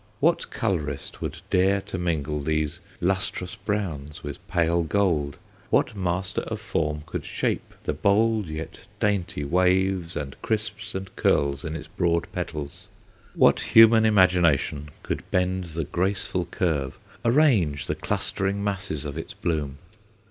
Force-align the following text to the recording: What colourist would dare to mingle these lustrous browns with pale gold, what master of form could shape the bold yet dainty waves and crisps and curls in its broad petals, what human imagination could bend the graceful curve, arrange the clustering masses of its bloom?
What 0.19 0.49
colourist 0.49 1.21
would 1.21 1.41
dare 1.51 1.79
to 1.81 1.99
mingle 1.99 2.41
these 2.41 2.79
lustrous 3.01 3.55
browns 3.55 4.23
with 4.23 4.39
pale 4.47 4.81
gold, 4.81 5.37
what 5.69 5.95
master 5.95 6.41
of 6.47 6.59
form 6.59 7.03
could 7.05 7.23
shape 7.23 7.75
the 7.83 7.93
bold 7.93 8.47
yet 8.47 8.79
dainty 8.99 9.43
waves 9.43 10.17
and 10.17 10.35
crisps 10.41 10.95
and 10.95 11.15
curls 11.15 11.63
in 11.63 11.75
its 11.75 11.87
broad 11.87 12.25
petals, 12.31 12.87
what 13.35 13.59
human 13.59 14.03
imagination 14.03 14.89
could 15.03 15.21
bend 15.29 15.65
the 15.65 15.83
graceful 15.85 16.45
curve, 16.45 16.97
arrange 17.23 17.85
the 17.85 17.93
clustering 17.93 18.63
masses 18.63 19.05
of 19.05 19.19
its 19.19 19.35
bloom? 19.35 19.77